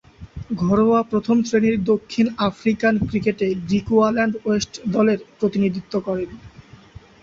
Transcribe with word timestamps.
ঘরোয়া 0.61 0.99
প্রথম-শ্রেণীর 1.03 1.77
দক্ষিণ 1.83 2.25
আফ্রিকান 2.49 2.93
ক্রিকেটে 3.07 3.47
গ্রিকুয়াল্যান্ড 3.67 4.33
ওয়েস্ট 4.43 4.73
দলের 4.87 5.19
প্রতিনিধিত্ব 5.39 5.93
করেন। 5.99 6.29